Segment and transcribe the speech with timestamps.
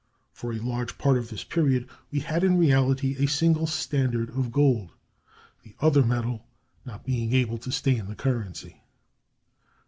[0.33, 4.51] For a large part of this period we had in reality a single standard of
[4.51, 4.93] gold,
[5.61, 6.47] the other metal
[6.83, 8.81] not being able to stay in the currency.